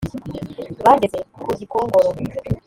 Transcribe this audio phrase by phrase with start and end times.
[0.83, 2.09] Bageze ku Gikongoro